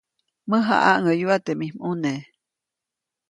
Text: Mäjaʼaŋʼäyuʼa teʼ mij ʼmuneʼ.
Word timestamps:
Mäjaʼaŋʼäyuʼa 0.49 1.35
teʼ 1.45 1.57
mij 1.59 1.71
ʼmuneʼ. 1.75 2.19